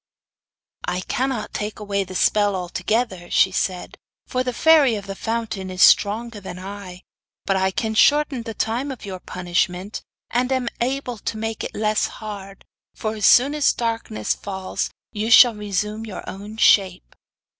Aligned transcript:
'I 0.87 1.01
cannot 1.01 1.53
take 1.53 1.77
away 1.79 2.03
the 2.03 2.15
spell 2.15 2.55
altogether,' 2.55 3.29
she 3.29 3.51
said, 3.51 3.99
'for 4.25 4.43
the 4.43 4.51
Fairy 4.51 4.95
of 4.95 5.05
the 5.05 5.13
Fountain 5.13 5.69
is 5.69 5.83
stronger 5.83 6.39
than 6.41 6.57
I; 6.57 7.03
but 7.45 7.55
I 7.55 7.69
can 7.69 7.93
shorten 7.93 8.41
the 8.41 8.55
time 8.55 8.89
of 8.91 9.05
your 9.05 9.19
punishment, 9.19 10.01
and 10.31 10.51
am 10.51 10.69
able 10.81 11.19
to 11.19 11.37
make 11.37 11.63
it 11.63 11.75
less 11.75 12.07
hard, 12.17 12.65
for 12.95 13.13
as 13.13 13.27
soon 13.27 13.53
as 13.53 13.73
darkness 13.73 14.33
fall 14.33 14.79
you 15.11 15.29
shall 15.29 15.53
resume 15.53 16.07
your 16.07 16.27
own 16.27 16.57
shape. 16.57 17.15